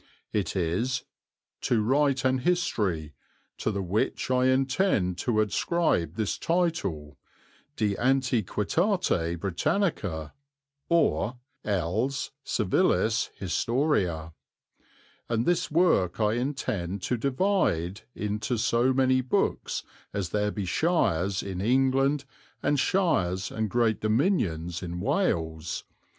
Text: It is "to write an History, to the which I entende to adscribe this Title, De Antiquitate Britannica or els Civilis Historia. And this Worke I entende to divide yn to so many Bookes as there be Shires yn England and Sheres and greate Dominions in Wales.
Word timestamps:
It 0.33 0.55
is 0.55 1.03
"to 1.61 1.83
write 1.83 2.25
an 2.25 2.39
History, 2.39 3.13
to 3.59 3.69
the 3.69 3.83
which 3.83 4.31
I 4.31 4.47
entende 4.47 5.15
to 5.17 5.33
adscribe 5.33 6.15
this 6.15 6.39
Title, 6.39 7.19
De 7.75 7.95
Antiquitate 7.97 9.39
Britannica 9.39 10.33
or 10.89 11.37
els 11.63 12.31
Civilis 12.43 13.29
Historia. 13.35 14.33
And 15.29 15.45
this 15.45 15.69
Worke 15.69 16.19
I 16.19 16.35
entende 16.35 16.99
to 17.03 17.15
divide 17.15 18.01
yn 18.15 18.39
to 18.39 18.57
so 18.57 18.93
many 18.93 19.21
Bookes 19.21 19.83
as 20.13 20.29
there 20.29 20.49
be 20.49 20.65
Shires 20.65 21.43
yn 21.43 21.61
England 21.61 22.25
and 22.63 22.79
Sheres 22.79 23.51
and 23.51 23.69
greate 23.69 23.99
Dominions 24.01 24.81
in 24.81 24.99
Wales. 24.99 25.83